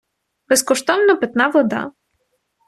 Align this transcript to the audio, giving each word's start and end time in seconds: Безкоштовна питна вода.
Безкоштовна 0.47 1.15
питна 1.15 1.45
вода. 1.49 1.83